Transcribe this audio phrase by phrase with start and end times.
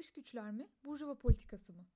[0.00, 1.86] Dış güçler mi, burjuva politikası mı?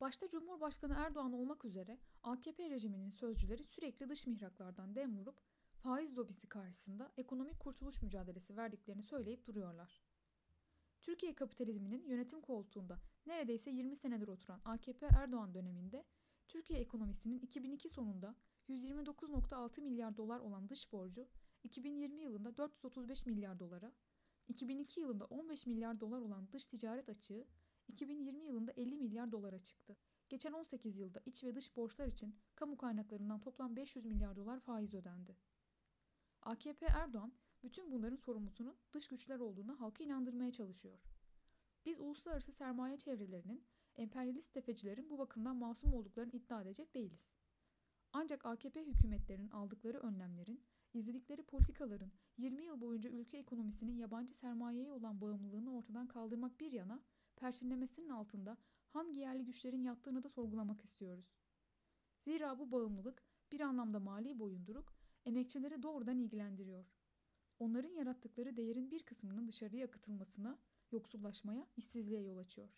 [0.00, 5.40] Başta Cumhurbaşkanı Erdoğan olmak üzere AKP rejiminin sözcüleri sürekli dış mihraklardan dem vurup
[5.76, 10.02] faiz lobisi karşısında ekonomik kurtuluş mücadelesi verdiklerini söyleyip duruyorlar.
[11.00, 16.04] Türkiye kapitalizminin yönetim koltuğunda neredeyse 20 senedir oturan AKP Erdoğan döneminde
[16.48, 18.36] Türkiye ekonomisinin 2002 sonunda
[18.68, 21.28] 129.6 milyar dolar olan dış borcu
[21.62, 23.92] 2020 yılında 435 milyar dolara,
[24.48, 27.46] 2002 yılında 15 milyar dolar olan dış ticaret açığı
[27.88, 29.96] 2020 yılında 50 milyar dolara çıktı.
[30.28, 34.94] Geçen 18 yılda iç ve dış borçlar için kamu kaynaklarından toplam 500 milyar dolar faiz
[34.94, 35.36] ödendi.
[36.42, 40.98] AKP Erdoğan bütün bunların sorumlusunun dış güçler olduğunu halka inandırmaya çalışıyor.
[41.86, 43.64] Biz uluslararası sermaye çevrelerinin,
[43.96, 47.30] emperyalist tefecilerin bu bakımdan masum olduklarını iddia edecek değiliz.
[48.16, 55.20] Ancak AKP hükümetlerinin aldıkları önlemlerin, izledikleri politikaların 20 yıl boyunca ülke ekonomisinin yabancı sermayeye olan
[55.20, 57.02] bağımlılığını ortadan kaldırmak bir yana,
[57.36, 58.56] perçinlemesinin altında
[58.88, 61.34] hangi yerli güçlerin yattığını da sorgulamak istiyoruz.
[62.20, 66.84] Zira bu bağımlılık bir anlamda mali boyunduruk, emekçileri doğrudan ilgilendiriyor.
[67.58, 70.58] Onların yarattıkları değerin bir kısmının dışarıya akıtılmasına,
[70.90, 72.68] yoksullaşmaya, işsizliğe yol açıyor.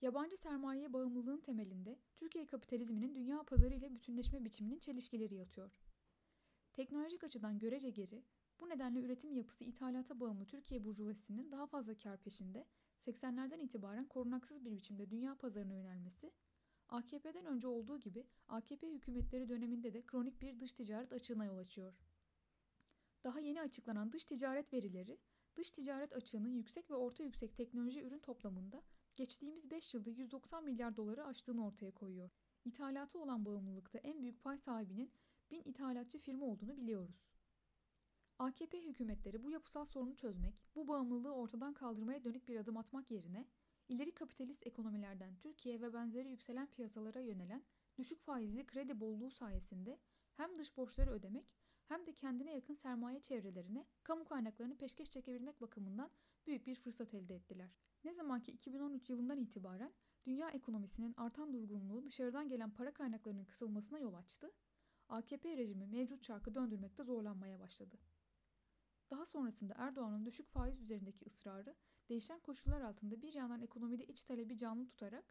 [0.00, 5.70] Yabancı sermayeye bağımlılığın temelinde Türkiye kapitalizminin dünya pazarı ile bütünleşme biçiminin çelişkileri yatıyor.
[6.72, 8.24] Teknolojik açıdan görece geri,
[8.60, 12.66] bu nedenle üretim yapısı ithalata bağımlı Türkiye burjuvasının daha fazla kar peşinde
[12.98, 16.32] 80'lerden itibaren korunaksız bir biçimde dünya pazarına yönelmesi,
[16.88, 21.92] AKP'den önce olduğu gibi AKP hükümetleri döneminde de kronik bir dış ticaret açığına yol açıyor.
[23.24, 25.18] Daha yeni açıklanan dış ticaret verileri,
[25.56, 28.82] dış ticaret açığının yüksek ve orta yüksek teknoloji ürün toplamında
[29.16, 32.30] geçtiğimiz 5 yılda 190 milyar doları aştığını ortaya koyuyor.
[32.64, 35.12] İthalatı olan bağımlılıkta en büyük pay sahibinin
[35.50, 37.30] bin ithalatçı firma olduğunu biliyoruz.
[38.38, 43.46] AKP hükümetleri bu yapısal sorunu çözmek, bu bağımlılığı ortadan kaldırmaya dönük bir adım atmak yerine
[43.88, 47.62] ileri kapitalist ekonomilerden Türkiye ve benzeri yükselen piyasalara yönelen
[47.98, 49.98] düşük faizli kredi bolluğu sayesinde
[50.32, 51.46] hem dış borçları ödemek
[51.84, 56.10] hem de kendine yakın sermaye çevrelerine kamu kaynaklarını peşkeş çekebilmek bakımından
[56.46, 57.70] büyük bir fırsat elde ettiler.
[58.04, 59.92] Ne zaman ki 2013 yılından itibaren
[60.26, 64.52] dünya ekonomisinin artan durgunluğu dışarıdan gelen para kaynaklarının kısılmasına yol açtı,
[65.08, 67.98] AKP rejimi mevcut çarkı döndürmekte zorlanmaya başladı.
[69.10, 71.74] Daha sonrasında Erdoğan'ın düşük faiz üzerindeki ısrarı
[72.08, 75.24] değişen koşullar altında bir yandan ekonomide iç talebi canlı tutarak,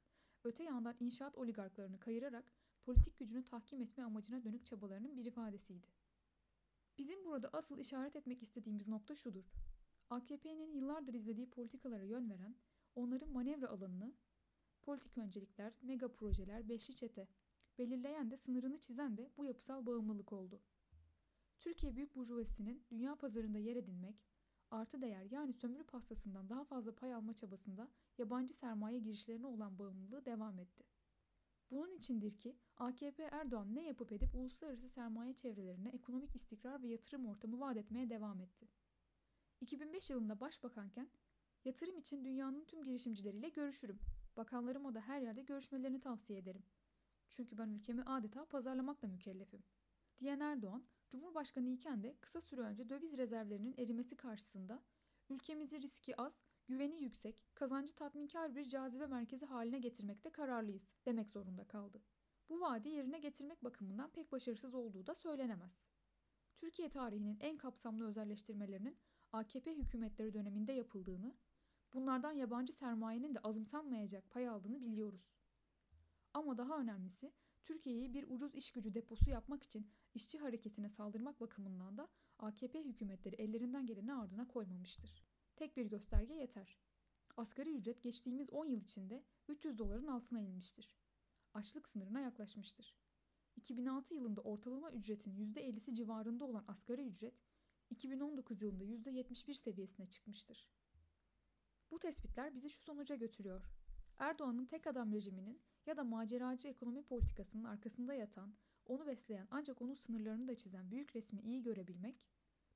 [0.43, 2.53] öte yandan inşaat oligarklarını kayırarak
[2.83, 5.87] politik gücünü tahkim etme amacına dönük çabalarının bir ifadesiydi.
[6.97, 9.51] Bizim burada asıl işaret etmek istediğimiz nokta şudur.
[10.09, 12.55] AKP'nin yıllardır izlediği politikalara yön veren,
[12.95, 14.13] onların manevra alanını,
[14.81, 17.27] politik öncelikler, mega projeler, beşli çete,
[17.77, 20.61] belirleyen de sınırını çizen de bu yapısal bağımlılık oldu.
[21.59, 24.15] Türkiye Büyük Burjuvası'nın dünya pazarında yer edinmek,
[24.71, 30.25] artı değer yani sömürü pastasından daha fazla pay alma çabasında yabancı sermaye girişlerine olan bağımlılığı
[30.25, 30.83] devam etti.
[31.71, 37.25] Bunun içindir ki AKP Erdoğan ne yapıp edip uluslararası sermaye çevrelerine ekonomik istikrar ve yatırım
[37.25, 38.67] ortamı vaat etmeye devam etti.
[39.61, 41.09] 2005 yılında başbakanken
[41.65, 43.99] yatırım için dünyanın tüm girişimcileriyle görüşürüm.
[44.37, 46.63] Bakanlarıma da her yerde görüşmelerini tavsiye ederim.
[47.29, 49.63] Çünkü ben ülkemi adeta pazarlamakla mükellefim.
[50.19, 54.83] Diyen Erdoğan, Cumhurbaşkanı iken de kısa süre önce döviz rezervlerinin erimesi karşısında
[55.29, 61.67] ülkemizi riski az, güveni yüksek, kazancı tatminkar bir cazibe merkezi haline getirmekte kararlıyız demek zorunda
[61.67, 62.01] kaldı.
[62.49, 65.81] Bu vaadi yerine getirmek bakımından pek başarısız olduğu da söylenemez.
[66.57, 68.97] Türkiye tarihinin en kapsamlı özelleştirmelerinin
[69.33, 71.35] AKP hükümetleri döneminde yapıldığını,
[71.93, 75.33] bunlardan yabancı sermayenin de azımsanmayacak pay aldığını biliyoruz.
[76.33, 81.97] Ama daha önemlisi Türkiye'yi bir ucuz iş gücü deposu yapmak için işçi hareketine saldırmak bakımından
[81.97, 82.07] da
[82.39, 85.23] AKP hükümetleri ellerinden geleni ardına koymamıştır.
[85.55, 86.77] Tek bir gösterge yeter.
[87.37, 90.97] Asgari ücret geçtiğimiz 10 yıl içinde 300 doların altına inmiştir.
[91.53, 92.95] Açlık sınırına yaklaşmıştır.
[93.55, 97.33] 2006 yılında ortalama ücretin %50'si civarında olan asgari ücret
[97.89, 100.67] 2019 yılında %71 seviyesine çıkmıştır.
[101.91, 103.63] Bu tespitler bizi şu sonuca götürüyor.
[104.17, 108.53] Erdoğan'ın tek adam rejiminin ya da maceracı ekonomi politikasının arkasında yatan,
[108.85, 112.25] onu besleyen ancak onun sınırlarını da çizen büyük resmi iyi görebilmek,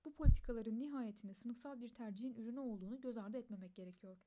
[0.05, 4.17] bu politikaların nihayetinde sınıfsal bir tercihin ürünü olduğunu göz ardı etmemek gerekiyor.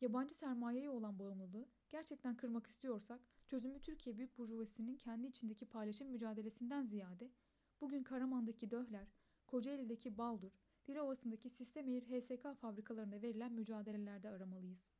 [0.00, 6.84] Yabancı sermayeye olan bağımlılığı gerçekten kırmak istiyorsak, çözümü Türkiye Büyük Burjuvası'nın kendi içindeki paylaşım mücadelesinden
[6.84, 7.30] ziyade,
[7.80, 9.12] bugün Karaman'daki Döhler,
[9.50, 10.50] Kocaeli'deki Baldur,
[10.88, 14.99] Dilovası'ndaki Sistemir HSK fabrikalarında verilen mücadelelerde aramalıyız.